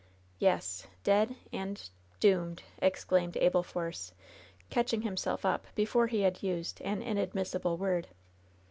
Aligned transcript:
"Yes! 0.39 0.87
dead 1.03 1.35
and— 1.53 1.87
doomed!" 2.19 2.63
exclaimed 2.81 3.37
Abel 3.37 3.61
Force, 3.61 4.15
catching 4.71 5.03
himself 5.03 5.45
up 5.45 5.67
before 5.75 6.07
he 6.07 6.21
had 6.21 6.41
used 6.41 6.81
an 6.81 7.03
kiadmissible 7.03 7.77
word. 7.77 8.07